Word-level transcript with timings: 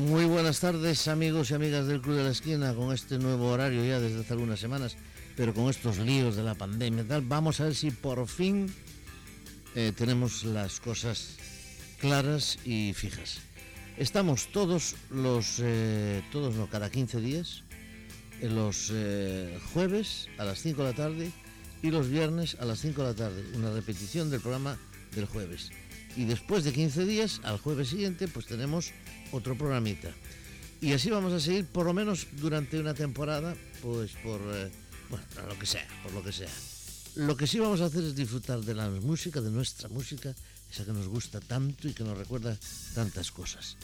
Muy 0.00 0.24
buenas 0.24 0.60
tardes 0.60 1.08
amigos 1.08 1.50
y 1.50 1.54
amigas 1.54 1.86
del 1.86 2.00
Club 2.00 2.16
de 2.16 2.24
la 2.24 2.30
Esquina 2.30 2.74
con 2.74 2.94
este 2.94 3.18
nuevo 3.18 3.50
horario 3.50 3.84
ya 3.84 4.00
desde 4.00 4.20
hace 4.20 4.32
algunas 4.32 4.58
semanas, 4.58 4.96
pero 5.36 5.52
con 5.52 5.68
estos 5.68 5.98
líos 5.98 6.36
de 6.36 6.42
la 6.42 6.54
pandemia 6.54 7.06
tal, 7.06 7.20
vamos 7.20 7.60
a 7.60 7.64
ver 7.64 7.74
si 7.74 7.90
por 7.90 8.26
fin 8.26 8.72
eh, 9.74 9.92
tenemos 9.94 10.44
las 10.44 10.80
cosas 10.80 11.36
claras 11.98 12.58
y 12.64 12.94
fijas. 12.94 13.40
Estamos 13.98 14.50
todos 14.52 14.96
los, 15.10 15.60
eh, 15.62 16.22
todos 16.32 16.54
no, 16.54 16.66
cada 16.70 16.90
15 16.90 17.20
días, 17.20 17.62
en 18.40 18.54
los 18.54 18.90
eh, 18.94 19.60
jueves 19.74 20.28
a 20.38 20.44
las 20.44 20.60
5 20.60 20.82
de 20.82 20.88
la 20.88 20.96
tarde 20.96 21.30
y 21.82 21.90
los 21.90 22.08
viernes 22.08 22.56
a 22.58 22.64
las 22.64 22.80
5 22.80 23.02
de 23.02 23.08
la 23.08 23.14
tarde, 23.14 23.44
una 23.54 23.70
repetición 23.70 24.30
del 24.30 24.40
programa 24.40 24.78
del 25.14 25.26
jueves. 25.26 25.70
Y 26.16 26.24
después 26.24 26.64
de 26.64 26.72
15 26.72 27.04
días, 27.04 27.40
al 27.44 27.58
jueves 27.58 27.88
siguiente, 27.88 28.28
pues 28.28 28.46
tenemos 28.46 28.92
otro 29.32 29.56
programita. 29.56 30.10
Y 30.80 30.92
así 30.92 31.10
vamos 31.10 31.32
a 31.32 31.40
seguir 31.40 31.66
por 31.66 31.86
lo 31.86 31.92
menos 31.92 32.26
durante 32.32 32.80
una 32.80 32.94
temporada, 32.94 33.54
pues 33.82 34.12
por, 34.22 34.40
eh, 34.54 34.70
bueno, 35.10 35.24
lo 35.46 35.58
que 35.58 35.66
sea, 35.66 35.86
por 36.02 36.12
lo 36.12 36.22
que 36.22 36.32
sea. 36.32 36.50
Lo 37.16 37.36
que 37.36 37.46
sí 37.46 37.58
vamos 37.58 37.80
a 37.80 37.86
hacer 37.86 38.02
es 38.04 38.14
disfrutar 38.14 38.60
de 38.60 38.74
la 38.74 38.88
música, 38.88 39.40
de 39.40 39.50
nuestra 39.50 39.88
música, 39.88 40.34
esa 40.70 40.84
que 40.84 40.92
nos 40.92 41.08
gusta 41.08 41.40
tanto 41.40 41.88
y 41.88 41.92
que 41.92 42.04
nos 42.04 42.16
recuerda 42.16 42.56
tantas 42.94 43.30
cosas. 43.30 43.76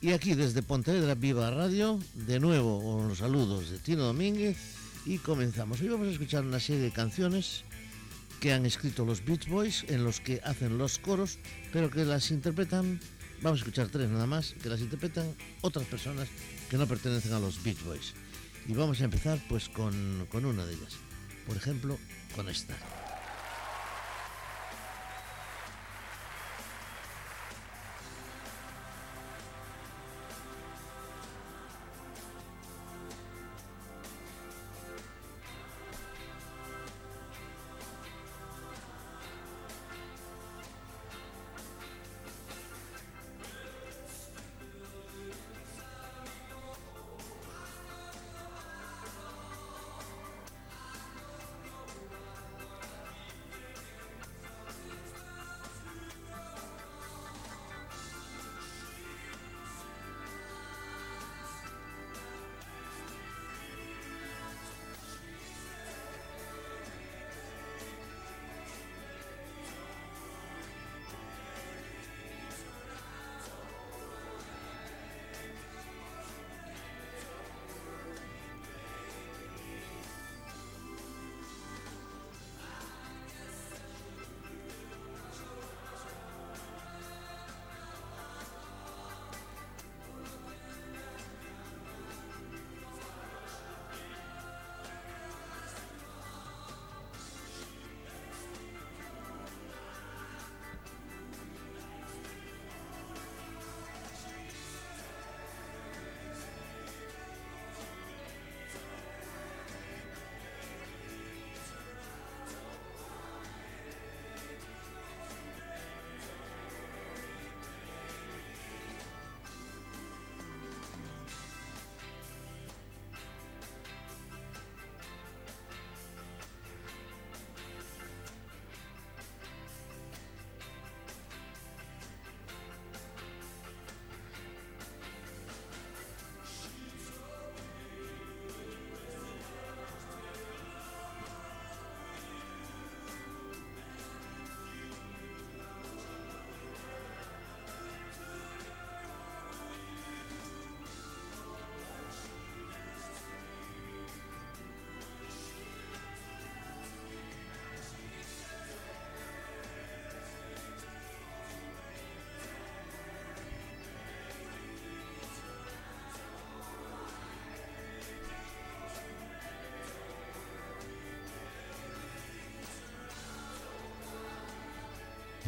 Y 0.00 0.12
aquí 0.12 0.34
desde 0.34 0.62
Pontevedra 0.62 1.14
Viva 1.14 1.50
Radio, 1.50 2.00
de 2.14 2.40
nuevo 2.40 2.82
con 2.82 3.08
los 3.08 3.18
saludos 3.18 3.70
de 3.70 3.78
Tino 3.78 4.02
Domínguez 4.02 4.56
y 5.06 5.18
comenzamos. 5.18 5.80
Hoy 5.80 5.88
vamos 5.88 6.08
a 6.08 6.10
escuchar 6.10 6.44
una 6.44 6.58
serie 6.58 6.82
de 6.82 6.90
canciones 6.90 7.62
que 8.42 8.52
han 8.52 8.66
escrito 8.66 9.04
los 9.04 9.24
Beach 9.24 9.46
Boys, 9.46 9.84
en 9.86 10.02
los 10.02 10.18
que 10.18 10.40
hacen 10.42 10.76
los 10.76 10.98
coros, 10.98 11.38
pero 11.72 11.88
que 11.90 12.04
las 12.04 12.32
interpretan, 12.32 12.98
vamos 13.40 13.60
a 13.60 13.62
escuchar 13.62 13.86
tres 13.86 14.10
nada 14.10 14.26
más, 14.26 14.56
que 14.60 14.68
las 14.68 14.80
interpretan 14.80 15.32
otras 15.60 15.86
personas 15.86 16.28
que 16.68 16.76
no 16.76 16.88
pertenecen 16.88 17.32
a 17.34 17.38
los 17.38 17.62
Beach 17.62 17.80
Boys. 17.84 18.14
Y 18.66 18.72
vamos 18.72 19.00
a 19.00 19.04
empezar 19.04 19.38
pues 19.48 19.68
con, 19.68 20.26
con 20.28 20.44
una 20.44 20.66
de 20.66 20.74
ellas. 20.74 20.94
Por 21.46 21.56
ejemplo, 21.56 21.96
con 22.34 22.48
esta. 22.48 22.74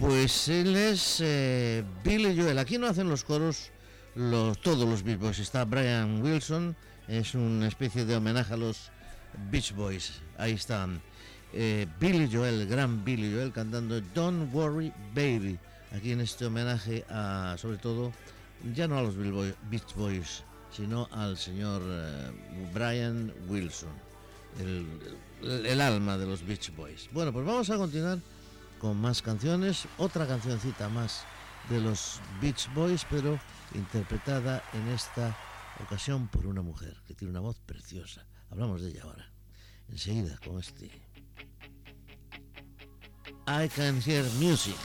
Pues 0.06 0.48
él 0.48 0.76
es 0.76 1.22
eh, 1.22 1.82
Billy 2.04 2.38
Joel. 2.38 2.58
Aquí 2.58 2.76
no 2.76 2.86
hacen 2.86 3.08
los 3.08 3.24
coros 3.24 3.70
los, 4.14 4.60
todos 4.60 4.86
los 4.86 5.02
Beach 5.02 5.18
Boys. 5.18 5.38
Está 5.38 5.64
Brian 5.64 6.22
Wilson, 6.22 6.76
es 7.08 7.34
una 7.34 7.68
especie 7.68 8.04
de 8.04 8.14
homenaje 8.14 8.52
a 8.52 8.58
los 8.58 8.90
Beach 9.50 9.72
Boys. 9.74 10.20
Ahí 10.36 10.52
están. 10.52 11.00
Eh, 11.54 11.86
Billy 11.98 12.28
Joel, 12.30 12.66
gran 12.66 13.02
Billy 13.02 13.32
Joel, 13.32 13.50
cantando 13.50 13.98
Don't 14.14 14.52
Worry 14.52 14.92
Baby. 15.14 15.58
Aquí 15.96 16.12
en 16.12 16.20
este 16.20 16.44
homenaje 16.44 17.06
a, 17.08 17.56
sobre 17.56 17.78
todo, 17.78 18.12
ya 18.74 18.86
no 18.86 18.98
a 18.98 19.02
los 19.02 19.16
Beach 19.16 19.94
Boys, 19.96 20.44
sino 20.70 21.08
al 21.12 21.38
señor 21.38 21.80
eh, 21.82 22.30
Brian 22.74 23.32
Wilson, 23.48 23.88
el, 24.60 25.64
el 25.64 25.80
alma 25.80 26.18
de 26.18 26.26
los 26.26 26.44
Beach 26.46 26.76
Boys. 26.76 27.08
Bueno, 27.10 27.32
pues 27.32 27.46
vamos 27.46 27.70
a 27.70 27.78
continuar 27.78 28.18
con 28.84 29.00
más 29.00 29.22
canciones, 29.22 29.88
otra 29.96 30.26
cancioncita 30.26 30.90
más 30.90 31.24
de 31.70 31.80
los 31.80 32.20
Beach 32.42 32.68
Boys, 32.74 33.06
pero 33.08 33.40
interpretada 33.74 34.62
en 34.74 34.88
esta 34.88 35.34
ocasión 35.82 36.28
por 36.28 36.46
una 36.46 36.60
mujer 36.60 36.94
que 37.06 37.14
tiene 37.14 37.30
una 37.30 37.40
voz 37.40 37.58
preciosa. 37.60 38.26
Hablamos 38.50 38.82
de 38.82 38.90
ella 38.90 39.04
ahora. 39.04 39.32
Enseguida 39.88 40.38
con 40.44 40.58
este. 40.58 40.90
I 43.46 43.70
can 43.74 44.02
hear 44.02 44.22
music. 44.38 44.76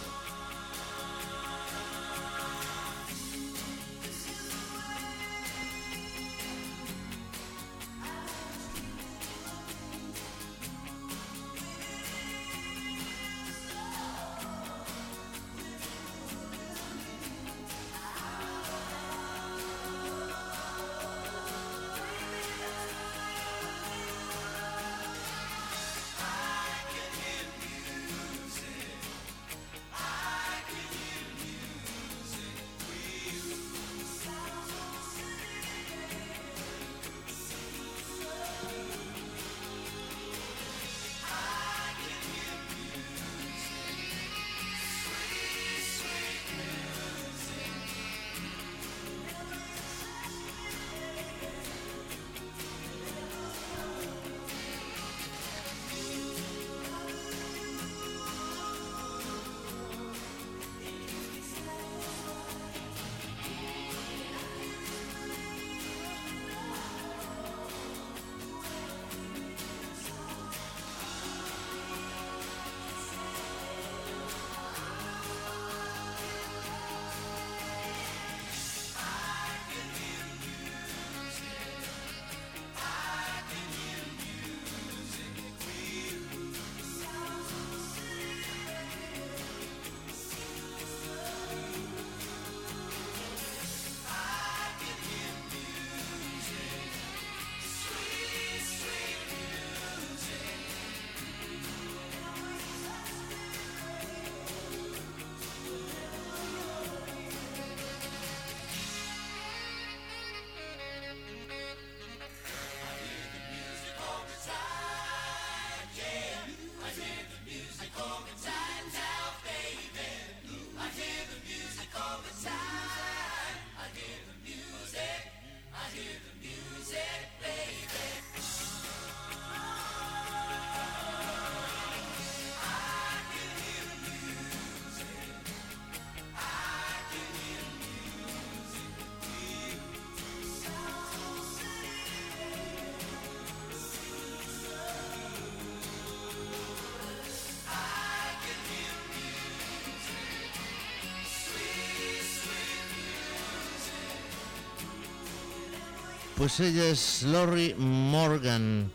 Pues 156.40 156.62
ella 156.62 156.88
es 156.88 157.24
Lori 157.24 157.76
Morgan. 157.78 158.90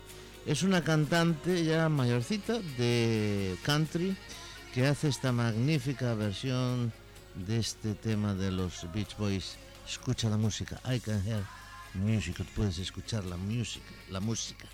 Es 0.47 0.63
una 0.63 0.83
cantante 0.83 1.63
ya 1.63 1.89
mayorcita 1.89 2.57
de 2.75 3.55
country 3.61 4.17
que 4.73 4.87
hace 4.87 5.09
esta 5.09 5.31
magnífica 5.31 6.15
versión 6.15 6.91
de 7.35 7.59
este 7.59 7.93
tema 7.93 8.33
de 8.33 8.51
los 8.51 8.91
Beach 8.91 9.15
Boys. 9.17 9.57
Escucha 9.87 10.27
la 10.27 10.37
música. 10.37 10.81
I 10.91 10.99
can 10.99 11.23
hear 11.23 11.43
music. 11.93 12.43
Puedes 12.55 12.79
escuchar 12.79 13.23
la 13.25 13.37
música. 13.37 13.91
La 14.09 14.19
música. 14.19 14.65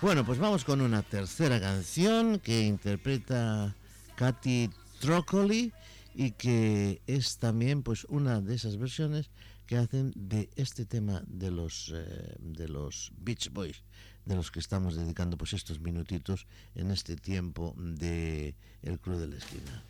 Bueno, 0.00 0.24
pues 0.24 0.38
vamos 0.38 0.64
con 0.64 0.82
una 0.82 1.02
tercera 1.02 1.60
canción 1.60 2.38
que 2.38 2.60
interpreta 2.60 3.74
Katy 4.14 4.70
Trocoli 5.00 5.72
y 6.14 6.30
que 6.30 7.02
es 7.08 7.38
también 7.38 7.82
pues 7.82 8.04
una 8.04 8.40
de 8.40 8.54
esas 8.54 8.78
versiones 8.78 9.30
que 9.66 9.76
hacen 9.76 10.12
de 10.14 10.50
este 10.56 10.84
tema 10.84 11.22
de 11.26 11.50
los 11.50 11.92
eh, 11.94 12.36
de 12.38 12.68
los 12.68 13.12
Beach 13.18 13.50
Boys 13.52 13.82
de 14.24 14.36
los 14.36 14.50
que 14.50 14.58
estamos 14.58 14.96
dedicando 14.96 15.36
pues 15.36 15.52
estos 15.52 15.80
minutitos 15.80 16.46
en 16.74 16.90
este 16.90 17.16
tiempo 17.16 17.74
de 17.76 18.54
el 18.82 18.98
Club 18.98 19.18
de 19.18 19.26
la 19.28 19.36
Esquina. 19.36 19.82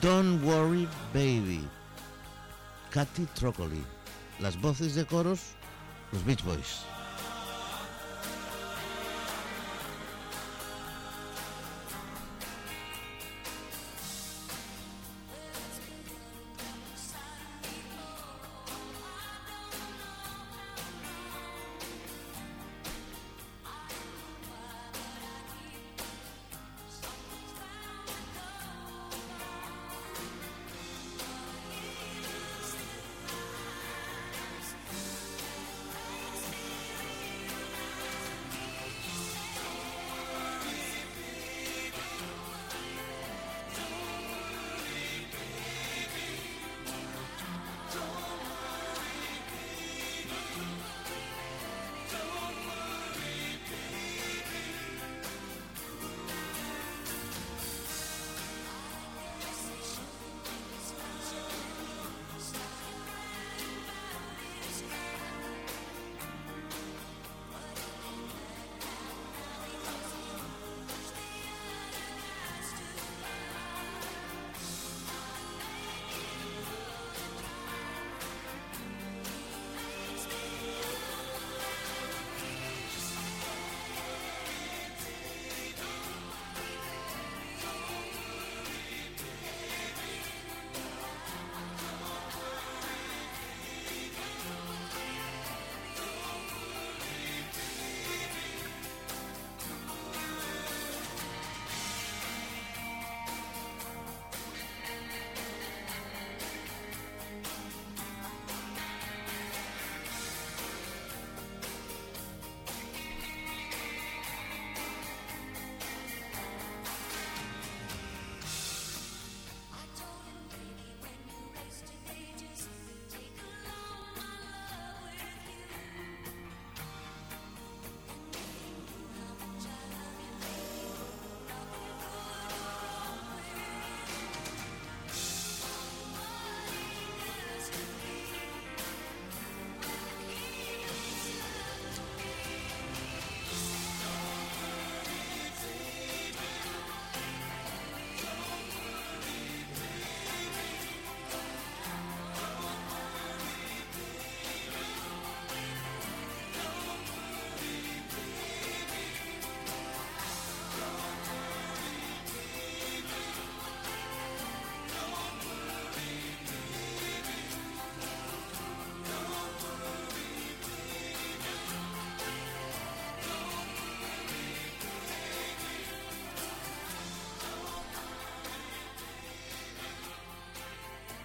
Don't 0.00 0.42
Worry 0.42 0.88
Baby, 1.14 1.60
Katy 2.90 3.26
Trocoli, 3.34 3.84
las 4.40 4.60
voces 4.60 4.94
de 4.94 5.06
coros, 5.06 5.40
los 6.12 6.24
Beach 6.24 6.42
Boys. 6.44 6.95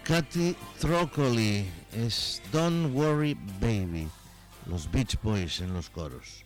Katy 0.04 0.56
Trocoli 0.80 1.66
es 1.94 2.42
Don't 2.52 2.94
Worry 2.94 3.36
Baby, 3.62 4.08
los 4.66 4.92
Beach 4.92 5.18
Boys 5.22 5.62
en 5.62 5.74
los 5.74 5.90
coros. 5.92 6.44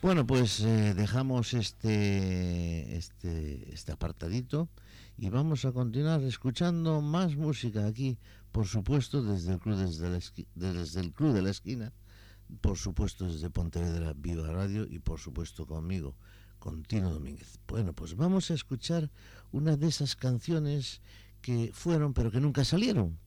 Bueno, 0.00 0.26
pues 0.26 0.60
eh, 0.60 0.94
dejamos 0.94 1.52
este, 1.52 2.96
este, 2.96 3.72
este 3.72 3.92
apartadito 3.92 4.68
y 5.18 5.28
vamos 5.28 5.66
a 5.66 5.72
continuar 5.72 6.22
escuchando 6.22 7.02
más 7.02 7.36
música 7.36 7.86
aquí, 7.86 8.18
por 8.50 8.66
supuesto, 8.66 9.22
desde 9.22 9.52
el 9.52 9.58
Club, 9.58 9.76
desde, 9.76 10.08
desde 10.54 11.00
el 11.00 11.12
club 11.12 11.34
de 11.34 11.42
la 11.42 11.50
Esquina, 11.50 11.92
por 12.62 12.78
supuesto 12.78 13.26
desde 13.26 13.50
Pontevedra 13.50 14.14
Viva 14.16 14.50
Radio 14.50 14.86
y 14.88 15.00
por 15.00 15.20
supuesto 15.20 15.66
conmigo, 15.66 16.16
con 16.58 16.82
Tino 16.82 17.10
Domínguez. 17.10 17.60
Bueno, 17.68 17.92
pues 17.92 18.16
vamos 18.16 18.50
a 18.50 18.54
escuchar 18.54 19.10
una 19.52 19.76
de 19.76 19.88
esas 19.88 20.16
canciones 20.16 21.02
que 21.46 21.70
fueron 21.72 22.12
pero 22.12 22.32
que 22.32 22.40
nunca 22.40 22.64
salieron. 22.64 23.20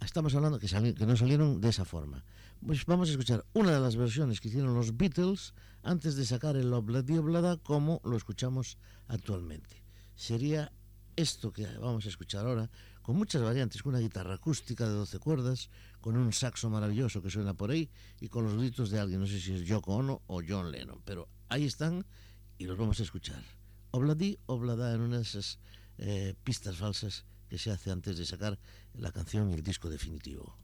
Estamos 0.00 0.32
hablando 0.36 0.60
que, 0.60 0.68
que 0.68 1.06
no 1.06 1.16
salieron 1.16 1.60
de 1.60 1.70
esa 1.70 1.84
forma. 1.84 2.24
Pues 2.64 2.86
vamos 2.86 3.08
a 3.08 3.10
escuchar 3.10 3.44
una 3.52 3.72
de 3.72 3.80
las 3.80 3.96
versiones 3.96 4.40
que 4.40 4.46
hicieron 4.46 4.74
los 4.74 4.96
Beatles 4.96 5.54
antes 5.82 6.14
de 6.14 6.24
sacar 6.24 6.54
el 6.54 6.72
Obladi 6.72 7.18
Oblada 7.18 7.56
como 7.56 8.00
lo 8.04 8.16
escuchamos 8.16 8.78
actualmente. 9.08 9.82
Sería 10.14 10.70
esto 11.16 11.52
que 11.52 11.66
vamos 11.78 12.06
a 12.06 12.10
escuchar 12.10 12.46
ahora, 12.46 12.70
con 13.02 13.16
muchas 13.16 13.42
variantes, 13.42 13.82
con 13.82 13.94
una 13.94 14.02
guitarra 14.02 14.34
acústica 14.34 14.84
de 14.86 14.92
12 14.92 15.18
cuerdas, 15.18 15.68
con 16.00 16.16
un 16.16 16.32
saxo 16.32 16.70
maravilloso 16.70 17.22
que 17.22 17.30
suena 17.30 17.54
por 17.54 17.72
ahí 17.72 17.90
y 18.20 18.28
con 18.28 18.44
los 18.44 18.54
gritos 18.54 18.90
de 18.90 19.00
alguien, 19.00 19.18
no 19.18 19.26
sé 19.26 19.40
si 19.40 19.52
es 19.52 19.62
Yoko 19.62 19.96
Ono 19.96 20.22
o 20.28 20.42
John 20.46 20.70
Lennon, 20.70 21.02
pero 21.04 21.28
ahí 21.48 21.64
están 21.64 22.06
y 22.56 22.66
los 22.66 22.78
vamos 22.78 23.00
a 23.00 23.02
escuchar. 23.02 23.42
Obladi 23.90 24.38
Oblada 24.46 24.94
en 24.94 25.00
una 25.00 25.16
de 25.16 25.22
esas 25.22 25.58
eh, 25.96 26.36
pistas 26.44 26.76
falsas 26.76 27.24
que 27.48 27.58
se 27.58 27.70
hace 27.70 27.90
antes 27.90 28.18
de 28.18 28.26
sacar 28.26 28.58
la 28.94 29.12
canción 29.12 29.50
y 29.50 29.54
el 29.54 29.62
disco 29.62 29.88
definitivo. 29.90 30.56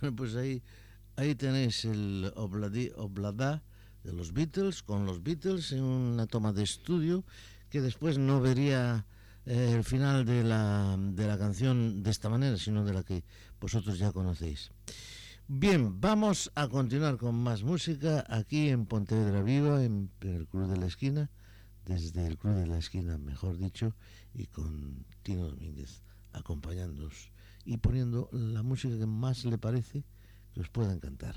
Bueno, 0.00 0.16
pues 0.16 0.34
ahí, 0.36 0.62
ahí 1.16 1.34
tenéis 1.34 1.84
el 1.84 2.32
Obladi, 2.36 2.90
Oblada 2.96 3.62
de 4.02 4.12
los 4.12 4.32
Beatles, 4.32 4.82
con 4.82 5.06
los 5.06 5.22
Beatles 5.22 5.72
en 5.72 5.82
una 5.82 6.26
toma 6.26 6.52
de 6.52 6.62
estudio 6.62 7.24
que 7.70 7.80
después 7.80 8.18
no 8.18 8.40
vería 8.40 9.06
eh, 9.44 9.72
el 9.74 9.84
final 9.84 10.24
de 10.24 10.44
la, 10.44 10.96
de 10.98 11.26
la 11.26 11.38
canción 11.38 12.02
de 12.02 12.10
esta 12.10 12.28
manera, 12.28 12.56
sino 12.56 12.84
de 12.84 12.94
la 12.94 13.02
que 13.02 13.24
vosotros 13.60 13.98
ya 13.98 14.12
conocéis. 14.12 14.70
Bien, 15.48 16.00
vamos 16.00 16.50
a 16.54 16.68
continuar 16.68 17.16
con 17.18 17.34
más 17.36 17.62
música 17.62 18.24
aquí 18.28 18.68
en 18.68 18.86
Pontevedra 18.86 19.42
Viva, 19.42 19.84
en, 19.84 20.10
el 20.20 20.48
Club 20.48 20.68
de 20.68 20.76
la 20.76 20.86
Esquina, 20.86 21.30
desde 21.84 22.26
el 22.26 22.36
Club 22.36 22.54
de 22.54 22.66
la 22.66 22.78
Esquina, 22.78 23.18
mejor 23.18 23.56
dicho, 23.56 23.94
y 24.34 24.46
con 24.46 25.06
Tino 25.22 25.48
Domínguez 25.48 26.02
acompañándoos 26.32 27.30
y 27.66 27.76
poniendo 27.78 28.28
la 28.32 28.62
música 28.62 28.96
que 28.96 29.06
más 29.06 29.44
le 29.44 29.58
parece 29.58 30.04
que 30.54 30.60
os 30.60 30.70
pueda 30.70 30.92
encantar. 30.92 31.34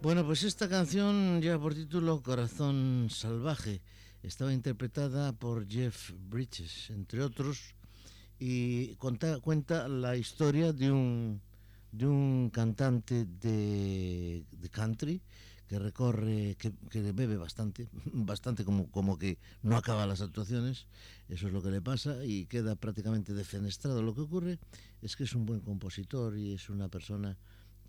Bueno, 0.00 0.24
pues 0.24 0.44
esta 0.44 0.68
canción 0.68 1.42
lleva 1.42 1.60
por 1.60 1.74
título 1.74 2.22
Corazón 2.22 3.08
Salvaje. 3.10 3.82
Estaba 4.22 4.52
interpretada 4.52 5.32
por 5.32 5.66
Jeff 5.68 6.12
Bridges, 6.30 6.90
entre 6.90 7.20
otros, 7.20 7.74
y 8.38 8.94
cuenta, 8.94 9.88
la 9.88 10.16
historia 10.16 10.72
de 10.72 10.92
un, 10.92 11.40
de 11.90 12.06
un 12.06 12.48
cantante 12.50 13.24
de, 13.24 14.44
country 14.70 15.20
que 15.66 15.80
recorre, 15.80 16.56
que, 16.56 16.72
bebe 17.12 17.36
bastante, 17.36 17.88
bastante 18.12 18.64
como, 18.64 18.88
como 18.92 19.18
que 19.18 19.38
no 19.62 19.76
acaba 19.76 20.06
las 20.06 20.20
actuaciones, 20.20 20.86
eso 21.28 21.48
es 21.48 21.52
lo 21.52 21.60
que 21.60 21.72
le 21.72 21.80
pasa 21.80 22.24
y 22.24 22.46
queda 22.46 22.76
prácticamente 22.76 23.34
defenestrado. 23.34 24.00
Lo 24.00 24.14
que 24.14 24.20
ocurre 24.20 24.60
es 25.02 25.16
que 25.16 25.24
es 25.24 25.34
un 25.34 25.44
buen 25.44 25.58
compositor 25.58 26.38
y 26.38 26.52
es 26.52 26.70
una 26.70 26.88
persona 26.88 27.36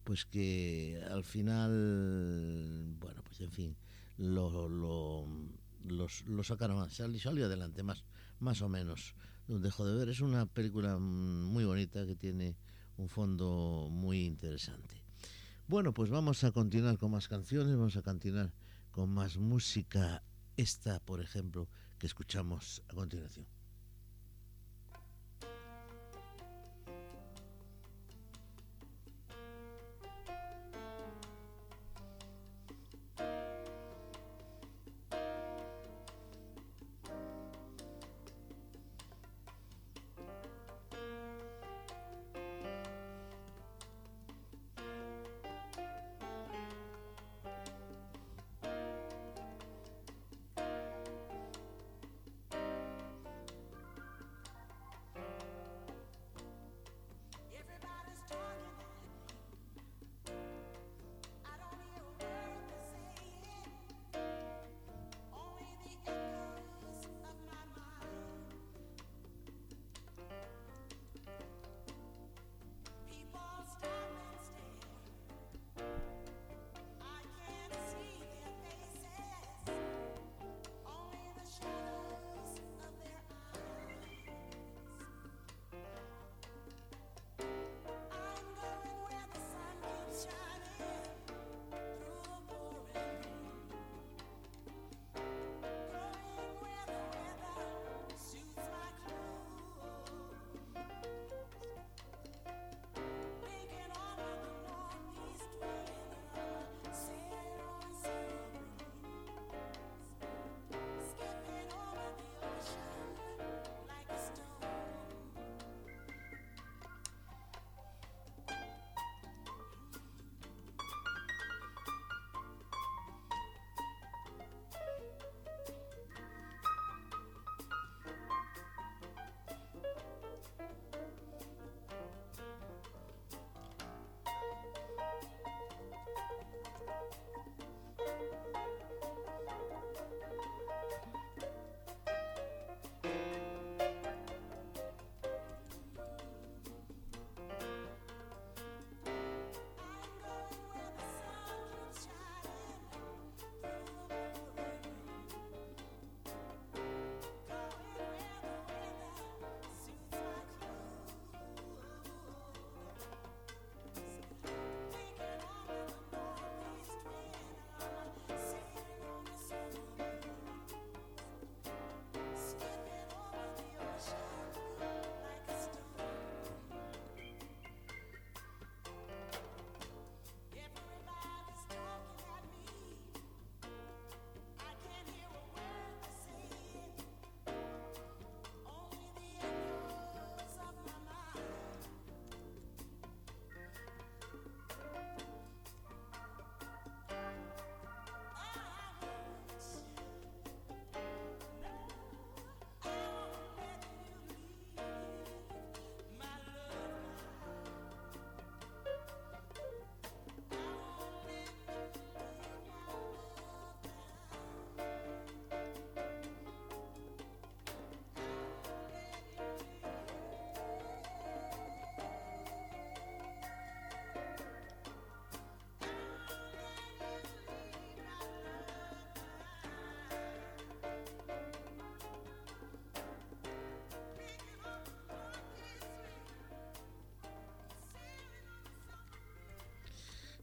pues 0.09 0.25
que 0.25 0.99
al 1.11 1.23
final, 1.23 2.95
bueno, 2.99 3.21
pues 3.23 3.41
en 3.41 3.51
fin, 3.51 3.77
lo, 4.17 4.67
lo, 4.67 5.27
lo 6.25 6.43
sacaron, 6.43 6.89
salió 6.89 7.45
adelante 7.45 7.83
más, 7.83 8.03
más 8.39 8.63
o 8.63 8.69
menos. 8.69 9.13
Dejo 9.47 9.85
de 9.85 9.95
ver, 9.95 10.09
es 10.09 10.21
una 10.21 10.47
película 10.47 10.97
muy 10.97 11.63
bonita 11.63 12.07
que 12.07 12.15
tiene 12.15 12.57
un 12.97 13.07
fondo 13.07 13.87
muy 13.91 14.25
interesante. 14.25 14.95
Bueno, 15.67 15.93
pues 15.93 16.09
vamos 16.09 16.43
a 16.43 16.51
continuar 16.53 16.97
con 16.97 17.11
más 17.11 17.27
canciones, 17.27 17.77
vamos 17.77 17.95
a 17.95 18.01
continuar 18.01 18.51
con 18.89 19.11
más 19.11 19.37
música. 19.37 20.23
Esta, 20.57 20.99
por 21.01 21.21
ejemplo, 21.21 21.69
que 21.99 22.07
escuchamos 22.07 22.81
a 22.87 22.95
continuación. 22.95 23.58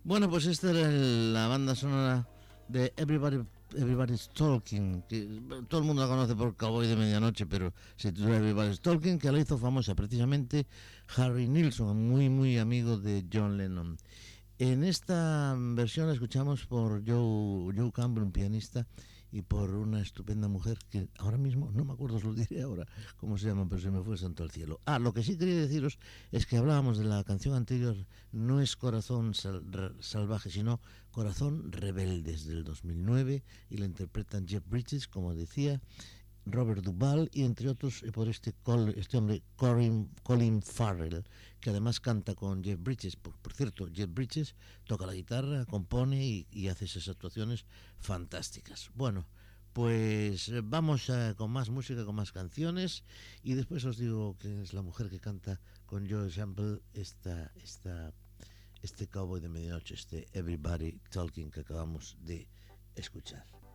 Bueno, 0.06 0.30
pues 0.30 0.46
esta 0.46 0.70
era 0.70 0.88
la 0.88 1.48
banda 1.48 1.74
sonora 1.74 2.28
de 2.68 2.92
Everybody 2.96 3.44
Everybody's 3.74 4.28
Talking, 4.28 5.02
que 5.08 5.42
todo 5.68 5.80
el 5.80 5.86
mundo 5.88 6.02
la 6.02 6.08
conoce 6.08 6.36
por 6.36 6.54
Cowboy 6.54 6.86
de 6.86 6.94
Medianoche, 6.94 7.44
pero 7.44 7.74
se 7.96 8.12
titula 8.12 8.36
Everybody's 8.36 8.80
Talking, 8.80 9.18
que 9.18 9.32
la 9.32 9.40
hizo 9.40 9.58
famosa 9.58 9.96
precisamente 9.96 10.68
Harry 11.16 11.48
Nilsson, 11.48 12.08
muy, 12.08 12.28
muy 12.28 12.56
amigo 12.56 12.98
de 12.98 13.26
John 13.32 13.56
Lennon. 13.56 13.96
En 14.60 14.84
esta 14.84 15.56
versión 15.58 16.06
la 16.06 16.12
escuchamos 16.12 16.66
por 16.66 17.02
Joe, 17.04 17.74
Joe 17.76 17.90
Campbell, 17.90 18.22
un 18.22 18.30
pianista, 18.30 18.86
y 19.36 19.42
por 19.42 19.74
una 19.74 20.00
estupenda 20.00 20.48
mujer 20.48 20.78
que 20.88 21.10
ahora 21.18 21.36
mismo, 21.36 21.70
no 21.70 21.84
me 21.84 21.92
acuerdo, 21.92 22.16
os 22.16 22.24
lo 22.24 22.32
diré 22.32 22.62
ahora 22.62 22.86
cómo 23.18 23.36
se 23.36 23.48
llama, 23.48 23.68
pero 23.68 23.82
se 23.82 23.90
me 23.90 24.02
fue 24.02 24.16
santo 24.16 24.42
al 24.42 24.50
cielo. 24.50 24.80
Ah, 24.86 24.98
lo 24.98 25.12
que 25.12 25.22
sí 25.22 25.36
quería 25.36 25.60
deciros 25.60 25.98
es 26.32 26.46
que 26.46 26.56
hablábamos 26.56 26.96
de 26.96 27.04
la 27.04 27.22
canción 27.22 27.54
anterior, 27.54 27.96
no 28.32 28.62
es 28.62 28.76
Corazón 28.76 29.34
Salvaje, 29.34 30.48
sino 30.48 30.80
Corazón 31.10 31.70
Rebeldes 31.70 32.46
del 32.46 32.64
2009 32.64 33.42
y 33.68 33.76
la 33.76 33.84
interpretan 33.84 34.48
Jeff 34.48 34.64
Bridges, 34.66 35.06
como 35.06 35.34
decía, 35.34 35.82
Robert 36.46 36.82
Duvall 36.82 37.28
y 37.32 37.42
entre 37.42 37.68
otros 37.68 38.02
eh, 38.02 38.12
por 38.12 38.28
este, 38.28 38.54
este 38.96 39.16
hombre 39.18 39.42
Colin, 39.56 40.08
Colin 40.22 40.62
Farrell, 40.62 41.24
que 41.60 41.70
además 41.70 42.00
canta 42.00 42.34
con 42.34 42.62
Jeff 42.62 42.80
Bridges. 42.80 43.16
Por, 43.16 43.52
cierto, 43.52 43.88
Jeff 43.92 44.08
Bridges 44.12 44.54
toca 44.84 45.06
la 45.06 45.14
guitarra, 45.14 45.64
compone 45.66 46.46
y, 46.50 46.68
hace 46.68 46.84
esas 46.84 47.08
actuaciones 47.08 47.66
fantásticas. 47.98 48.90
Bueno, 48.94 49.26
pues 49.72 50.48
eh, 50.48 50.62
vamos 50.62 51.10
con 51.36 51.50
más 51.50 51.68
música, 51.68 52.04
con 52.04 52.14
más 52.14 52.32
canciones 52.32 53.02
y 53.42 53.54
después 53.54 53.84
os 53.84 53.98
digo 53.98 54.36
que 54.38 54.62
es 54.62 54.72
la 54.72 54.82
mujer 54.82 55.10
que 55.10 55.20
canta 55.20 55.60
con 55.84 56.08
Joe 56.08 56.30
Sample 56.30 56.80
esta, 56.94 57.52
esta, 57.56 58.12
este 58.82 59.08
cowboy 59.08 59.40
de 59.40 59.48
medianoche, 59.48 59.94
este 59.94 60.28
Everybody 60.32 61.00
Talking 61.10 61.50
que 61.50 61.60
acabamos 61.60 62.16
de 62.20 62.48
escuchar. 62.94 63.65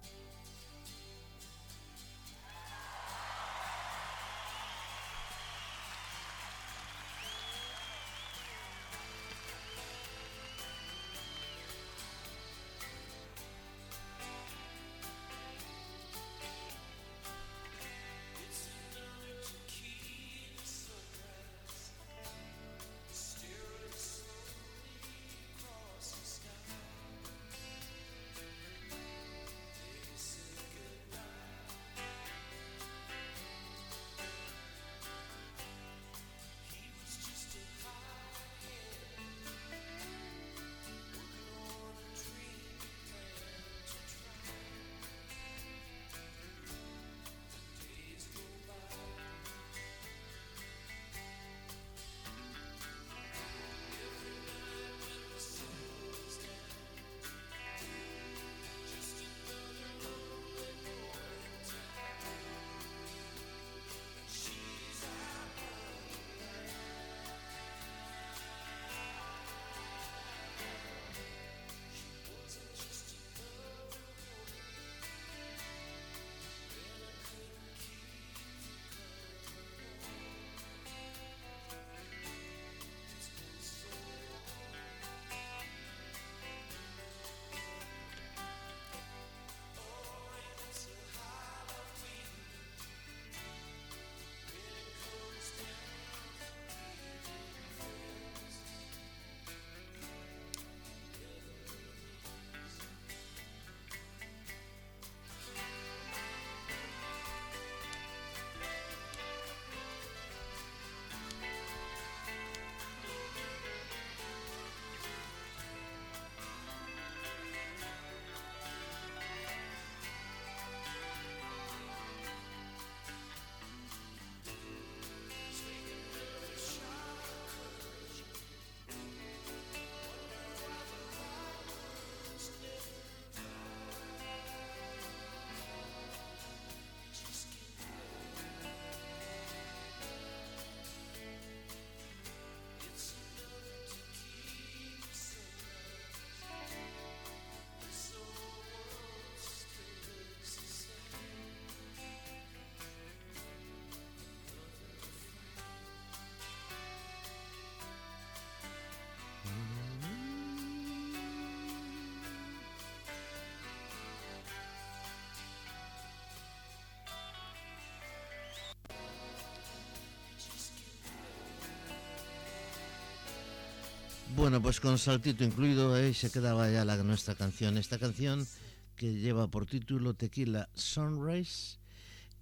Bueno, 174.41 174.59
pues 174.59 174.79
con 174.79 174.97
saltito 174.97 175.43
incluido 175.43 175.93
ahí 175.93 176.15
se 176.15 176.31
quedaba 176.31 176.67
ya 176.71 176.83
la, 176.83 176.97
nuestra 177.03 177.35
canción. 177.35 177.77
Esta 177.77 177.99
canción 177.99 178.47
que 178.95 179.13
lleva 179.13 179.47
por 179.47 179.67
título 179.67 180.15
Tequila 180.15 180.67
Sunrise 180.73 181.77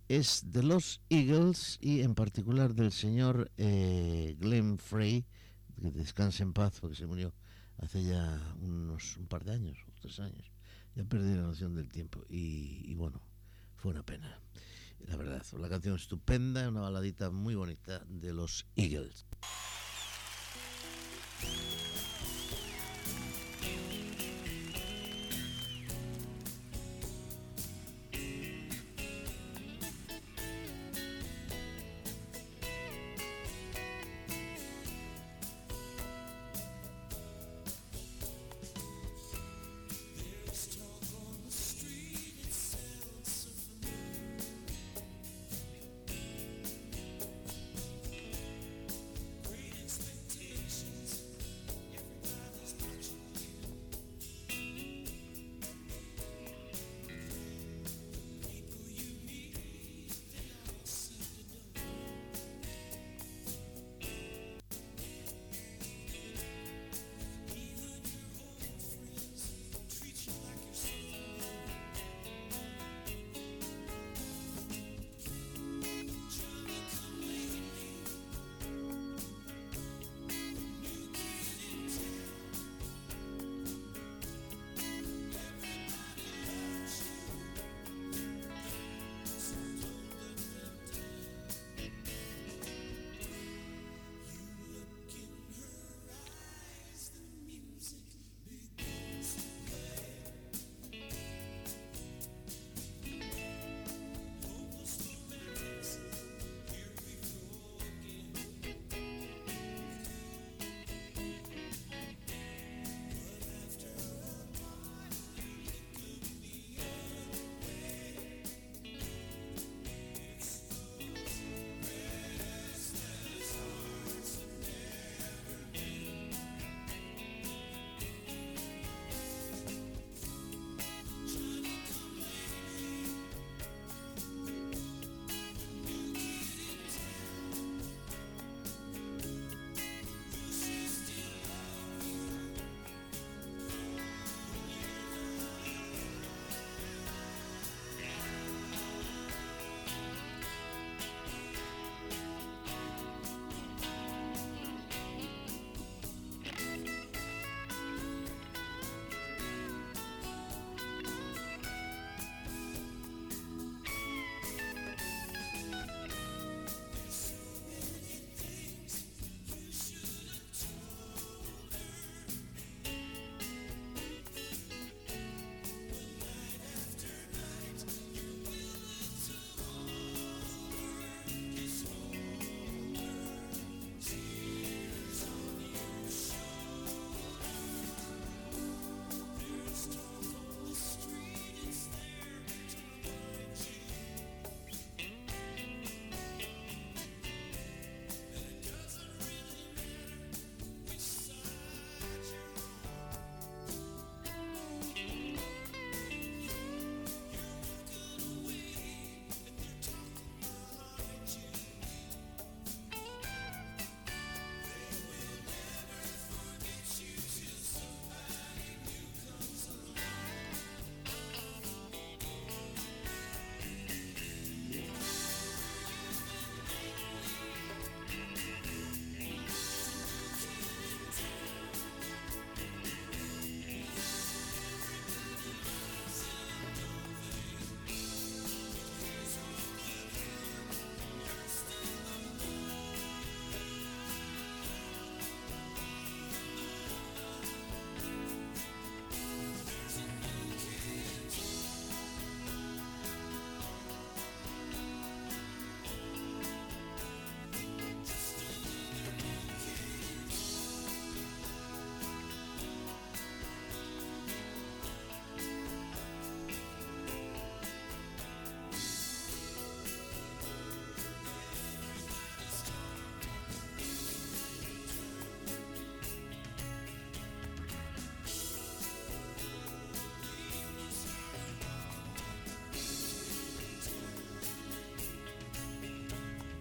es 0.07 0.49
de 0.49 0.63
los 0.63 1.01
Eagles 1.09 1.77
y 1.81 1.99
en 1.99 2.15
particular 2.15 2.73
del 2.73 2.93
señor 2.93 3.51
eh, 3.57 4.37
Glenn 4.39 4.77
Frey, 4.77 5.25
que 5.81 5.91
descanse 5.91 6.41
en 6.41 6.53
paz 6.53 6.79
porque 6.79 6.95
se 6.95 7.05
murió 7.05 7.33
hace 7.79 8.01
ya 8.01 8.55
unos 8.61 9.17
un 9.17 9.27
par 9.27 9.43
de 9.43 9.51
años, 9.51 9.77
o 9.85 9.91
tres 9.99 10.21
años. 10.21 10.53
Ya 10.95 11.03
perdí 11.03 11.35
la 11.35 11.41
noción 11.41 11.75
del 11.75 11.89
tiempo 11.89 12.23
y, 12.29 12.81
y 12.89 12.95
bueno, 12.95 13.21
fue 13.75 13.91
una 13.91 14.03
pena. 14.03 14.39
La 14.99 15.17
verdad, 15.17 15.45
la 15.59 15.67
canción 15.67 15.97
estupenda, 15.97 16.69
una 16.69 16.79
baladita 16.79 17.29
muy 17.29 17.55
bonita 17.55 18.01
de 18.07 18.31
los 18.31 18.67
Eagles. 18.77 19.25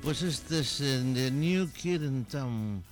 Pues 0.08 0.22
este 0.22 0.60
es 0.60 0.80
eh, 0.80 1.02
The 1.12 1.30
New 1.30 1.70
Kid 1.70 2.00
in 2.00 2.24
Town, 2.24 2.82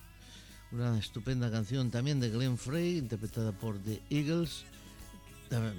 una 0.70 0.98
estupenda 0.98 1.50
canción 1.50 1.90
también 1.90 2.20
de 2.20 2.28
Glenn 2.28 2.58
Frey, 2.58 2.98
interpretada 2.98 3.52
por 3.52 3.78
The 3.78 4.02
Eagles. 4.10 4.64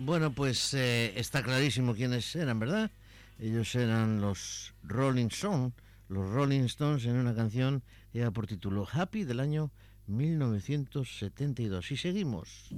Bueno, 0.02 0.32
pues 0.32 0.74
eh, 0.76 1.12
está 1.20 1.44
clarísimo 1.44 1.94
quiénes 1.94 2.34
eran, 2.34 2.58
¿verdad? 2.58 2.90
Ellos 3.38 3.76
eran 3.76 4.22
los 4.22 4.74
Rolling 4.82 5.28
Stones, 5.28 5.74
los 6.08 6.30
Rolling 6.30 6.62
Stones 6.62 7.04
en 7.04 7.18
una 7.18 7.36
canción 7.36 7.84
que 8.14 8.20
lleva 8.20 8.32
por 8.32 8.48
título 8.48 8.88
Happy 8.90 9.26
del 9.26 9.42
año 9.42 9.72
1972. 10.08 11.92
Y 11.92 11.98
seguimos. 11.98 12.70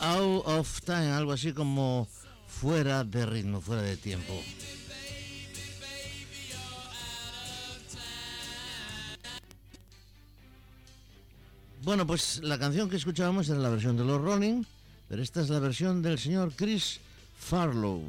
Out 0.00 0.46
of 0.46 0.80
Time, 0.82 1.12
algo 1.12 1.32
así 1.32 1.52
como 1.52 2.08
fuera 2.46 3.04
de 3.04 3.26
ritmo, 3.26 3.60
fuera 3.60 3.82
de 3.82 3.96
tiempo. 3.96 4.34
Bueno, 11.82 12.06
pues 12.06 12.40
la 12.42 12.58
canción 12.58 12.90
que 12.90 12.96
escuchábamos 12.96 13.48
era 13.48 13.58
la 13.58 13.70
versión 13.70 13.96
de 13.96 14.04
los 14.04 14.20
Rolling, 14.20 14.64
pero 15.08 15.22
esta 15.22 15.40
es 15.40 15.48
la 15.48 15.58
versión 15.58 16.02
del 16.02 16.18
señor 16.18 16.52
Chris 16.54 17.00
Farlow. 17.38 18.02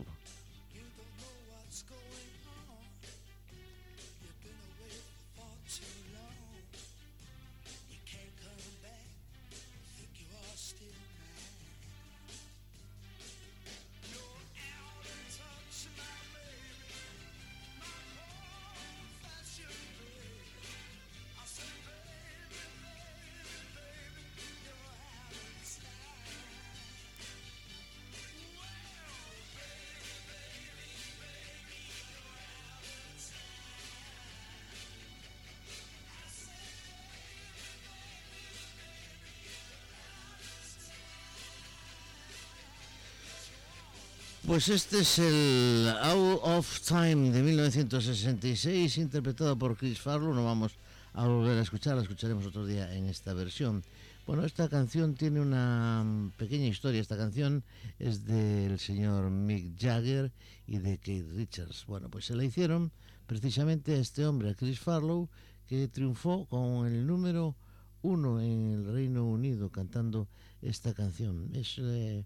Pues 44.52 44.68
este 44.68 45.00
es 45.00 45.18
el 45.18 45.88
Out 46.02 46.42
of 46.44 46.82
Time 46.82 47.32
de 47.32 47.42
1966, 47.42 48.98
interpretado 48.98 49.58
por 49.58 49.78
Chris 49.78 49.98
Farlow. 50.02 50.34
No 50.34 50.44
vamos 50.44 50.74
a 51.14 51.26
volver 51.26 51.58
a 51.58 51.62
escuchar, 51.62 51.96
la 51.96 52.02
escucharemos 52.02 52.46
otro 52.46 52.66
día 52.66 52.94
en 52.94 53.06
esta 53.06 53.34
versión. 53.34 53.82
Bueno, 54.28 54.44
esta 54.44 54.68
canción 54.68 55.16
tiene 55.16 55.40
una 55.40 56.06
pequeña 56.36 56.68
historia. 56.68 57.00
Esta 57.00 57.16
canción 57.16 57.64
es 57.98 58.26
del 58.26 58.78
señor 58.78 59.30
Mick 59.30 59.80
Jagger 59.80 60.34
y 60.68 60.80
de 60.80 60.98
Kate 60.98 61.30
Richards. 61.34 61.86
Bueno, 61.88 62.10
pues 62.10 62.26
se 62.26 62.36
la 62.36 62.44
hicieron 62.44 62.92
precisamente 63.28 63.94
a 63.94 64.00
este 64.00 64.26
hombre, 64.26 64.50
a 64.50 64.56
Chris 64.56 64.82
Farlow, 64.82 65.30
que 65.66 65.88
triunfó 65.88 66.46
con 66.48 66.88
el 66.88 67.08
número 67.08 67.56
uno 68.02 68.42
en 68.42 68.74
el 68.74 68.94
Reino 68.94 69.26
Unido 69.26 69.70
cantando 69.70 70.28
esta 70.62 70.94
canción. 70.94 71.52
Es, 71.56 71.78
eh, 71.78 72.26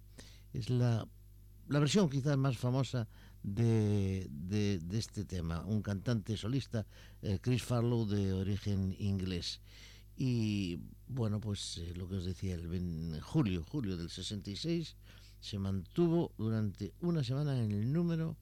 es 0.54 0.72
la 0.72 1.08
la 1.68 1.80
versión 1.80 2.10
quizás 2.10 2.38
más 2.38 2.58
famosa 2.58 3.08
de, 3.44 4.28
de, 4.30 4.80
este 4.98 5.26
tema, 5.26 5.64
un 5.66 5.82
cantante 5.82 6.36
solista, 6.38 6.86
eh, 7.22 7.40
Chris 7.42 7.64
Farlow, 7.64 8.06
de 8.08 8.34
origen 8.34 8.96
inglés. 9.00 9.62
Y 10.18 10.80
bueno, 11.08 11.40
pues 11.40 11.78
eh, 11.78 11.94
lo 11.96 12.08
que 12.08 12.16
os 12.16 12.26
decía, 12.26 12.56
el 12.56 13.20
julio, 13.22 13.64
julio 13.64 13.98
del 13.98 14.10
66, 14.10 14.96
se 15.40 15.60
mantuvo 15.60 16.32
durante 16.38 16.94
una 17.02 17.24
semana 17.24 17.62
en 17.64 17.72
el 17.72 17.92
número 17.92 18.38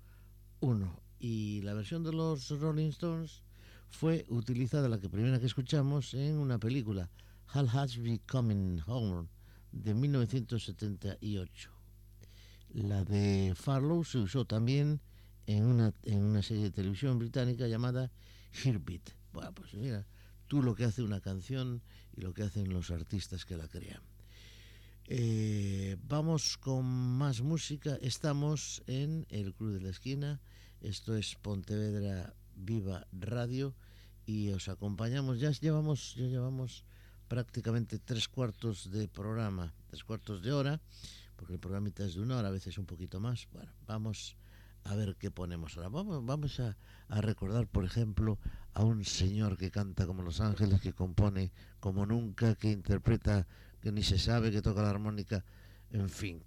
uno. 0.60 1.02
Y 1.20 1.62
la 1.62 1.74
versión 1.74 2.04
de 2.04 2.14
los 2.14 2.50
Rolling 2.50 2.90
Stones 2.90 3.44
fue 3.90 4.26
utilizada, 4.30 4.90
la 4.90 5.00
que 5.00 5.10
primera 5.10 5.40
que 5.40 5.46
escuchamos, 5.46 6.14
en 6.14 6.38
una 6.38 6.60
película, 6.60 7.10
Hal 7.48 7.70
Has 7.70 7.98
Coming 8.28 8.82
Home, 8.88 9.28
de 9.72 9.94
1978. 9.94 11.73
La 12.74 13.04
de 13.04 13.54
Farlow 13.56 14.04
se 14.04 14.18
usó 14.18 14.46
también 14.46 15.00
en 15.46 15.66
una, 15.66 15.94
en 16.04 16.24
una 16.24 16.42
serie 16.42 16.64
de 16.64 16.72
televisión 16.72 17.20
británica 17.20 17.68
llamada 17.68 18.12
Heartbeat. 18.52 19.12
Bueno, 19.32 19.54
pues 19.54 19.74
mira, 19.76 20.08
tú 20.48 20.64
lo 20.64 20.74
que 20.74 20.86
hace 20.86 21.04
una 21.04 21.22
canción 21.22 21.84
y 22.16 22.22
lo 22.22 22.34
que 22.34 22.44
hacen 22.44 22.74
los 22.74 22.90
artistas 22.90 23.46
que 23.46 23.58
la 23.58 23.68
crean. 23.68 24.02
Eh, 25.06 25.98
vamos 26.08 26.58
con 26.58 26.86
más 26.86 27.42
música. 27.42 27.98
Estamos 28.02 28.82
en 28.88 29.28
el 29.30 29.54
Club 29.54 29.74
de 29.74 29.82
la 29.82 29.90
Esquina. 29.90 30.42
Esto 30.82 31.16
es 31.16 31.36
Pontevedra 31.36 32.34
Viva 32.56 33.06
Radio 33.12 33.76
y 34.26 34.50
os 34.50 34.68
acompañamos. 34.68 35.40
Ya 35.40 35.52
llevamos, 35.52 36.16
ya 36.16 36.26
llevamos 36.26 36.86
prácticamente 37.28 38.00
tres 38.00 38.28
cuartos 38.28 38.90
de 38.92 39.08
programa, 39.08 39.74
tres 39.88 40.04
cuartos 40.04 40.42
de 40.42 40.52
hora 40.54 40.82
porque 41.44 41.56
el 41.56 41.60
programa 41.60 41.90
es 41.90 42.16
de 42.16 42.22
una 42.22 42.38
hora, 42.38 42.48
a 42.48 42.52
veces 42.52 42.78
un 42.78 42.86
poquito 42.86 43.20
más. 43.20 43.50
Bueno, 43.52 43.70
vamos 43.86 44.38
a 44.86 44.96
ver 44.96 45.18
qué 45.18 45.30
ponemos 45.30 45.76
ahora. 45.76 45.90
Vamos, 45.90 46.26
vamos 46.26 46.58
a, 46.62 46.78
a, 47.10 47.20
recordar, 47.20 47.68
por 47.68 47.84
ejemplo, 47.84 48.40
a 48.74 48.86
un 48.86 49.04
señor 49.04 49.58
que 49.58 49.70
canta 49.70 50.08
como 50.08 50.24
Los 50.24 50.40
Ángeles, 50.40 50.80
que 50.80 50.94
compone 50.94 51.52
como 51.82 52.06
nunca, 52.06 52.56
que 52.56 52.72
interpreta 52.72 53.46
que 53.82 53.92
ni 53.92 54.04
se 54.04 54.20
sabe, 54.20 54.52
que 54.52 54.62
toca 54.62 54.84
la 54.84 54.92
armónica, 54.92 55.44
en 55.92 56.10
fin. 56.10 56.42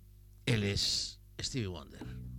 Él 0.46 0.64
es 0.64 1.20
Stevie 1.38 1.66
Wonder. 1.66 2.35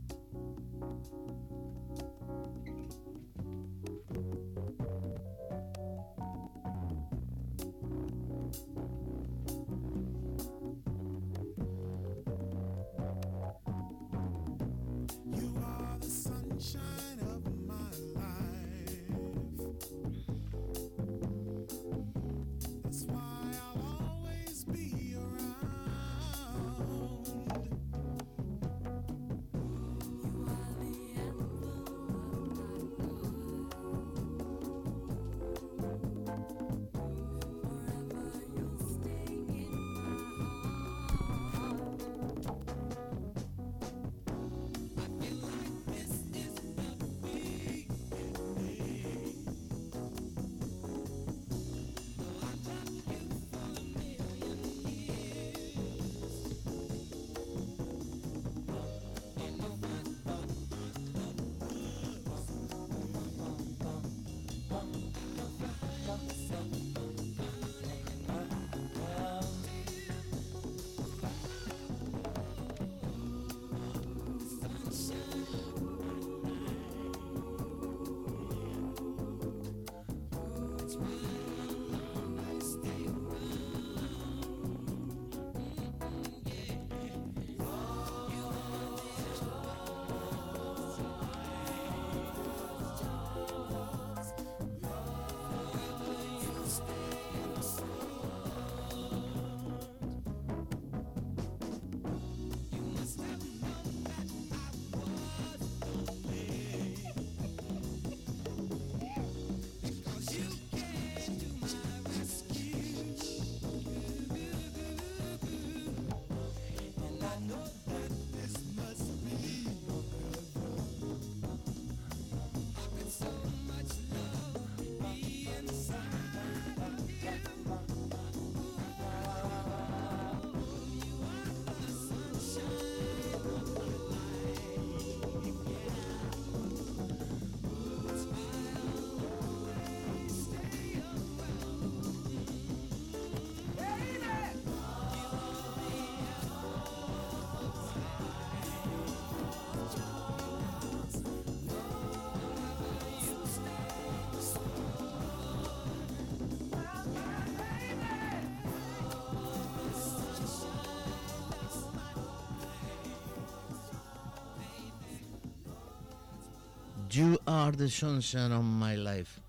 You 167.18 167.39
are 167.47 167.76
the 167.76 167.89
sunshine 167.89 168.51
of 168.51 168.63
my 168.63 168.95
life. 168.95 169.41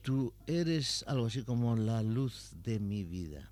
Tú 0.00 0.32
eres 0.46 1.04
algo 1.06 1.26
así 1.26 1.42
como 1.42 1.76
la 1.76 2.02
luz 2.02 2.52
de 2.62 2.80
mi 2.80 3.04
vida. 3.04 3.50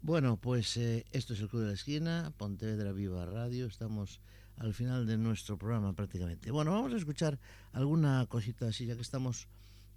Bueno, 0.00 0.38
pues 0.38 0.78
eh, 0.78 1.04
esto 1.12 1.34
es 1.34 1.40
el 1.40 1.48
Club 1.50 1.64
de 1.64 1.68
la 1.68 1.74
Esquina, 1.74 2.32
Pontevedra 2.38 2.92
Viva 2.92 3.26
Radio. 3.26 3.66
Estamos 3.66 4.22
al 4.56 4.72
final 4.72 5.06
de 5.06 5.18
nuestro 5.18 5.58
programa 5.58 5.92
prácticamente. 5.92 6.50
Bueno, 6.50 6.70
vamos 6.70 6.94
a 6.94 6.96
escuchar 6.96 7.38
alguna 7.72 8.24
cosita 8.26 8.68
así, 8.68 8.86
ya 8.86 8.94
que 8.94 9.02
estamos 9.02 9.46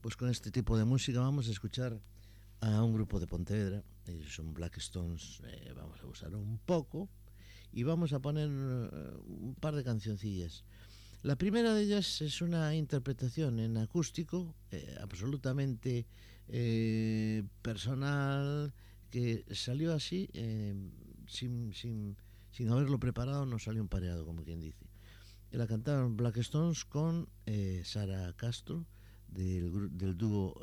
pues 0.02 0.18
con 0.18 0.30
este 0.30 0.52
tipo 0.52 0.78
de 0.78 0.84
música. 0.84 1.22
Vamos 1.22 1.48
a 1.48 1.52
escuchar 1.52 1.98
a 2.60 2.84
un 2.84 2.94
grupo 2.94 3.22
de 3.22 3.28
Pontevedra, 3.28 3.84
ellos 4.06 4.36
son 4.36 4.54
Black 4.54 4.80
Stones, 4.80 5.42
eh, 5.46 5.72
vamos 5.74 6.02
a 6.02 6.08
usar 6.08 6.36
un 6.36 6.58
poco 6.58 7.08
y 7.72 7.84
vamos 7.84 8.12
a 8.12 8.20
poner 8.20 8.50
uh, 8.50 9.24
un 9.28 9.56
par 9.56 9.76
de 9.76 9.86
cancioncillas. 9.86 10.66
La 11.24 11.38
primera 11.38 11.74
de 11.74 11.84
ellas 11.84 12.22
es 12.22 12.42
una 12.42 12.76
interpretación 12.76 13.58
en 13.62 13.78
acústico, 13.78 14.54
eh, 14.72 14.98
absolutamente 15.00 16.06
eh, 16.50 17.44
personal, 17.62 18.74
que 19.10 19.46
salió 19.52 19.94
así, 19.94 20.30
eh, 20.34 20.76
sin, 21.26 21.74
sin, 21.74 22.18
sin, 22.52 22.68
haberlo 22.68 23.00
preparado, 23.00 23.46
no 23.46 23.58
salió 23.58 23.82
un 23.82 23.88
pareado, 23.88 24.26
como 24.26 24.44
quien 24.44 24.60
dice. 24.60 24.86
La 25.52 25.66
cantaron 25.66 26.18
Black 26.18 26.36
Stones 26.40 26.84
con 26.84 27.30
eh, 27.46 27.84
Sara 27.86 28.34
Castro, 28.34 28.86
del, 29.30 29.98
del 29.98 30.18
dúo 30.18 30.60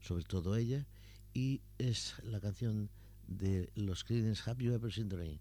Sobre 0.00 0.24
todo 0.24 0.56
ella, 0.56 0.86
y 1.34 1.60
es 1.76 2.14
la 2.24 2.40
canción 2.40 2.88
de 3.26 3.70
los 3.74 4.02
Creedence 4.02 4.50
You 4.56 4.72
Ever 4.72 4.90
Rain. 5.10 5.38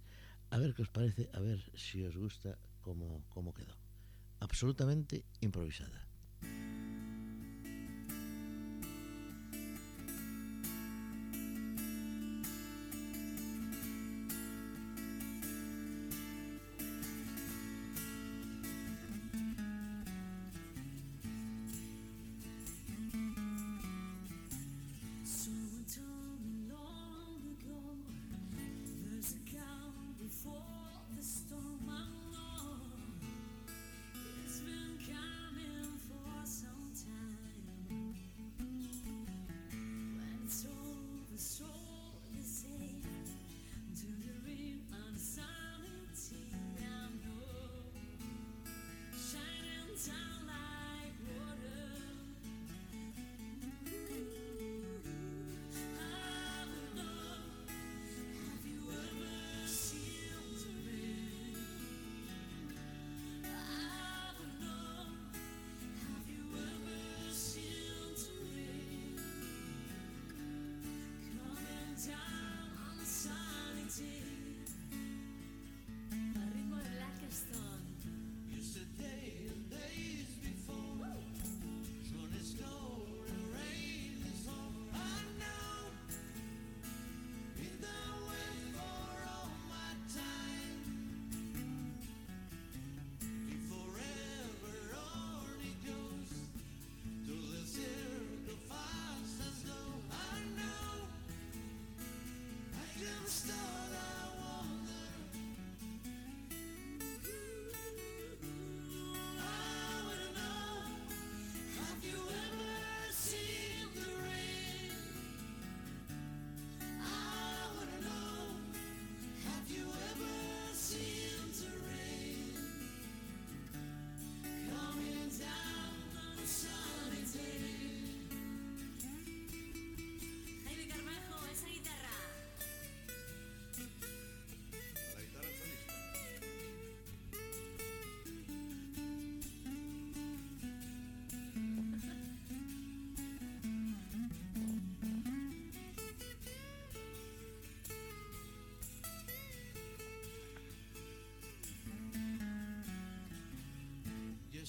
A 0.49 0.57
ver 0.57 0.73
qué 0.73 0.81
os 0.81 0.89
parece, 0.89 1.29
a 1.33 1.39
ver 1.39 1.63
si 1.75 2.03
os 2.03 2.17
gusta 2.17 2.57
cómo, 2.81 3.23
cómo 3.29 3.53
quedó. 3.53 3.86
absolutamente 4.39 5.25
improvisada. 5.41 6.05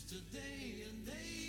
today 0.03 0.84
and 0.88 1.07
they 1.07 1.47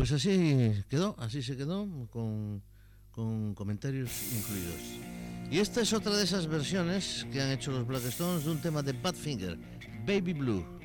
Pues 0.00 0.12
así 0.12 0.82
quedó, 0.88 1.14
así 1.18 1.42
se 1.42 1.58
quedó, 1.58 1.86
con, 2.08 2.62
con 3.10 3.54
comentarios 3.54 4.10
incluidos. 4.32 4.80
Y 5.50 5.58
esta 5.58 5.82
es 5.82 5.92
otra 5.92 6.16
de 6.16 6.24
esas 6.24 6.46
versiones 6.46 7.26
que 7.30 7.42
han 7.42 7.50
hecho 7.50 7.70
los 7.70 7.86
Black 7.86 8.06
Stones 8.06 8.46
de 8.46 8.50
un 8.50 8.62
tema 8.62 8.82
de 8.82 8.94
Badfinger, 8.94 9.58
Baby 10.06 10.32
Blue. 10.32 10.79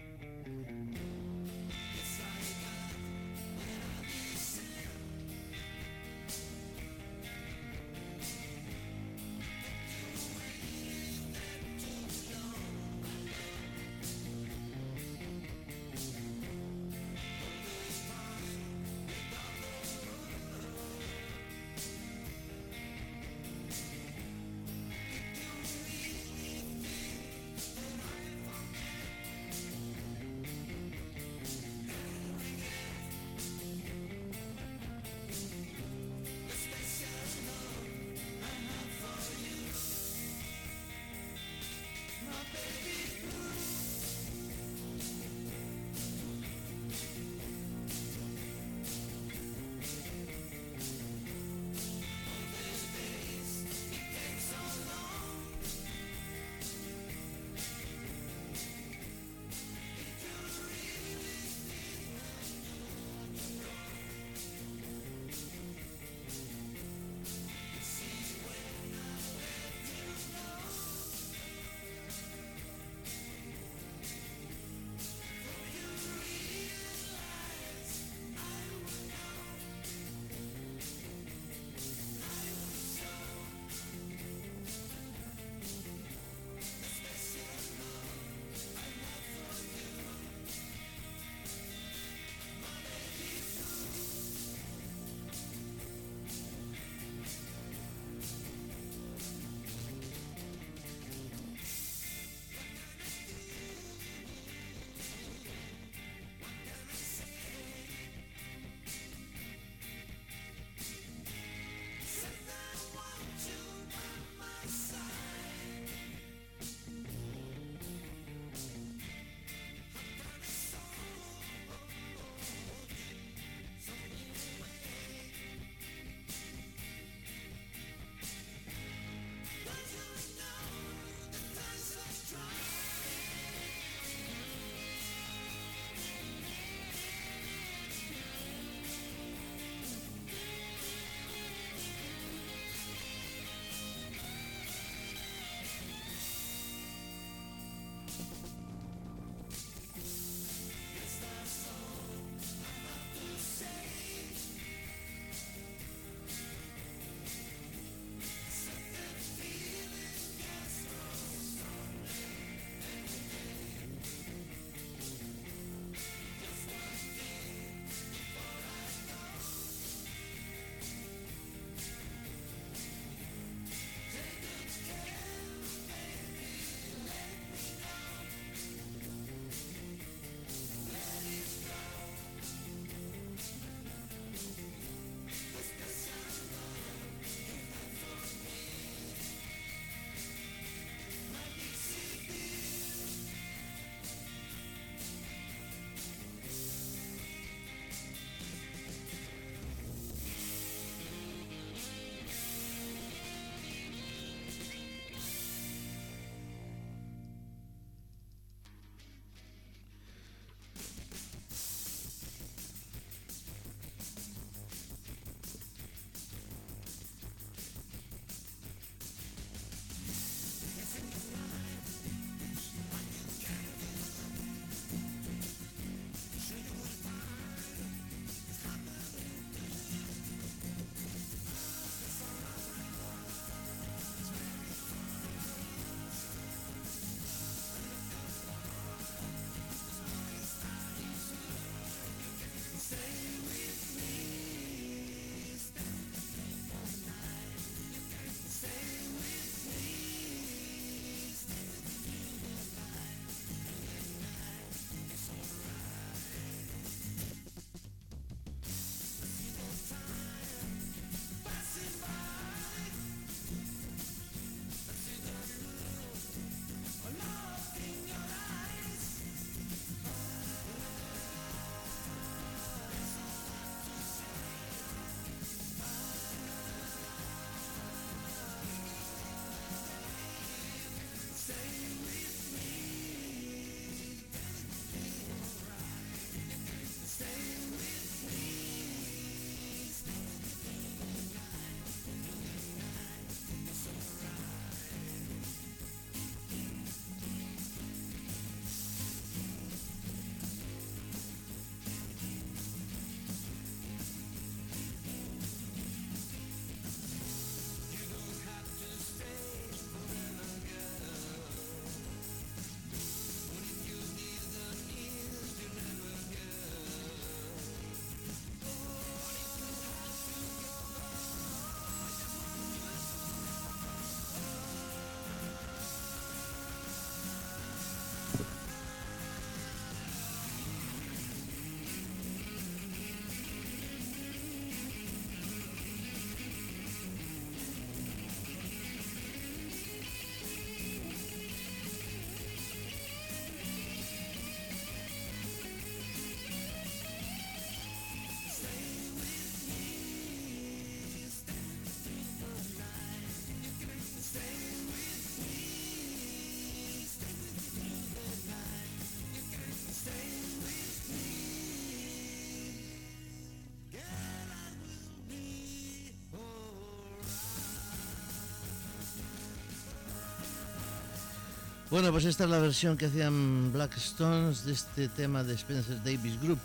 Bueno, 371.96 372.12
pues 372.12 372.26
esta 372.26 372.44
es 372.44 372.50
la 372.50 372.60
versión 372.60 372.98
que 372.98 373.06
hacían 373.06 373.72
Black 373.72 373.96
Stones 373.96 374.66
de 374.66 374.74
este 374.74 375.08
tema 375.08 375.46
de 375.46 375.54
Spencer 375.54 376.04
Davis 376.04 376.38
Group. 376.42 376.60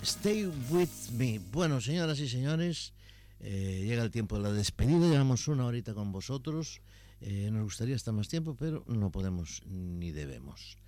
Stay 0.00 0.46
with 0.70 0.88
me. 1.12 1.38
Bueno, 1.52 1.78
señoras 1.78 2.18
y 2.20 2.26
señores, 2.26 2.94
eh, 3.40 3.84
llega 3.86 4.02
el 4.02 4.10
tiempo 4.10 4.36
de 4.36 4.44
la 4.44 4.50
despedida. 4.50 5.10
Llevamos 5.10 5.46
una 5.46 5.66
horita 5.66 5.92
con 5.92 6.10
vosotros. 6.10 6.80
Eh, 7.20 7.50
nos 7.52 7.64
gustaría 7.64 7.94
estar 7.94 8.14
más 8.14 8.28
tiempo, 8.28 8.56
pero 8.58 8.82
no 8.86 9.10
podemos 9.10 9.60
ni 9.66 10.10
debemos. 10.10 10.78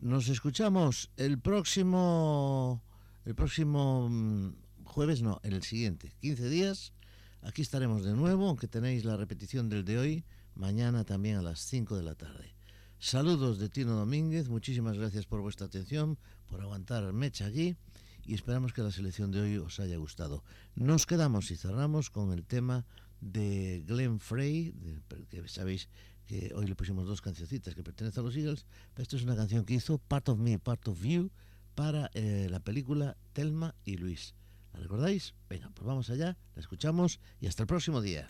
Nos 0.00 0.28
escuchamos 0.28 1.10
el 1.18 1.38
próximo, 1.38 2.82
el 3.26 3.34
próximo 3.34 4.08
mm, 4.08 4.84
jueves, 4.84 5.20
no, 5.20 5.40
el 5.42 5.62
siguiente, 5.62 6.14
15 6.22 6.48
días. 6.48 6.94
Aquí 7.42 7.60
estaremos 7.60 8.02
de 8.02 8.14
nuevo, 8.14 8.48
aunque 8.48 8.66
tenéis 8.66 9.04
la 9.04 9.18
repetición 9.18 9.68
del 9.68 9.84
de 9.84 9.98
hoy, 9.98 10.24
mañana 10.54 11.04
también 11.04 11.36
a 11.36 11.42
las 11.42 11.60
5 11.60 11.98
de 11.98 12.02
la 12.02 12.14
tarde. 12.14 12.55
Saludos 12.98 13.58
de 13.58 13.68
Tino 13.68 13.94
Domínguez, 13.94 14.48
muchísimas 14.48 14.96
gracias 14.96 15.26
por 15.26 15.40
vuestra 15.40 15.66
atención, 15.66 16.18
por 16.48 16.62
aguantar 16.62 17.12
mecha 17.12 17.46
aquí 17.46 17.76
y 18.24 18.34
esperamos 18.34 18.72
que 18.72 18.82
la 18.82 18.90
selección 18.90 19.30
de 19.30 19.40
hoy 19.40 19.56
os 19.58 19.78
haya 19.80 19.98
gustado. 19.98 20.42
Nos 20.74 21.06
quedamos 21.06 21.50
y 21.50 21.56
cerramos 21.56 22.10
con 22.10 22.32
el 22.32 22.44
tema 22.44 22.86
de 23.20 23.84
Glenn 23.86 24.18
Frey, 24.18 24.74
que 25.28 25.46
sabéis 25.46 25.88
que 26.26 26.52
hoy 26.54 26.66
le 26.66 26.74
pusimos 26.74 27.06
dos 27.06 27.20
cancioncitas 27.20 27.74
que 27.74 27.84
pertenecen 27.84 28.22
a 28.22 28.24
los 28.24 28.36
Eagles, 28.36 28.66
pero 28.94 29.02
esto 29.02 29.16
es 29.16 29.22
una 29.22 29.36
canción 29.36 29.64
que 29.64 29.74
hizo 29.74 29.98
Part 29.98 30.30
of 30.30 30.38
Me, 30.38 30.58
Part 30.58 30.88
of 30.88 31.02
You 31.02 31.30
para 31.74 32.10
eh, 32.14 32.48
la 32.50 32.60
película 32.60 33.16
Telma 33.34 33.74
y 33.84 33.98
Luis. 33.98 34.34
¿La 34.72 34.80
recordáis? 34.80 35.34
Venga, 35.50 35.70
pues 35.74 35.86
vamos 35.86 36.08
allá, 36.08 36.36
la 36.54 36.60
escuchamos 36.60 37.20
y 37.40 37.46
hasta 37.46 37.62
el 37.62 37.66
próximo 37.66 38.00
día. 38.00 38.26